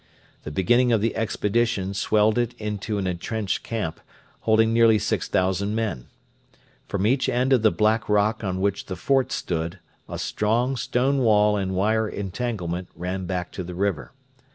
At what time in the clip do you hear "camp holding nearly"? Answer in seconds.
3.61-4.97